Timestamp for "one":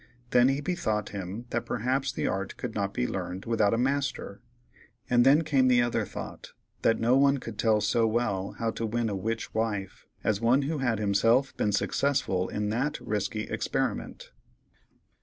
7.15-7.37, 10.41-10.63